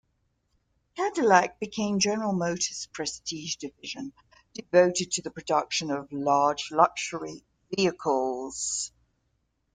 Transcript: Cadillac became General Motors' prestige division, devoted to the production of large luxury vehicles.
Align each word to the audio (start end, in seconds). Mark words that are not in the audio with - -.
Cadillac 0.95 1.59
became 1.59 1.99
General 1.99 2.33
Motors' 2.33 2.89
prestige 2.91 3.57
division, 3.57 4.13
devoted 4.55 5.11
to 5.11 5.21
the 5.21 5.29
production 5.29 5.91
of 5.91 6.11
large 6.11 6.71
luxury 6.71 7.43
vehicles. 7.75 8.91